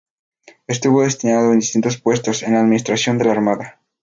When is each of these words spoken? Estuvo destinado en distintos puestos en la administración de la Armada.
Estuvo 0.65 1.03
destinado 1.03 1.53
en 1.53 1.59
distintos 1.59 2.01
puestos 2.01 2.41
en 2.41 2.53
la 2.53 2.61
administración 2.61 3.19
de 3.19 3.25
la 3.25 3.33
Armada. 3.33 3.79